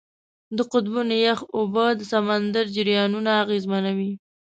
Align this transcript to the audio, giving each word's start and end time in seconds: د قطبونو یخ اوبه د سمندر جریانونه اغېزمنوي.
د 0.57 0.59
قطبونو 0.71 1.13
یخ 1.25 1.39
اوبه 1.57 1.85
د 1.95 2.01
سمندر 2.11 2.65
جریانونه 2.75 3.31
اغېزمنوي. 3.43 4.11